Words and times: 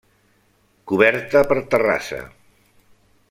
Coberta 0.91 1.43
per 1.51 1.59
terrassa. 1.75 2.21